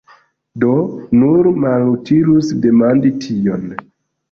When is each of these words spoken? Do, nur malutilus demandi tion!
Do, 0.63 0.69
nur 1.17 1.51
malutilus 1.67 2.51
demandi 2.65 3.15
tion! 3.29 3.71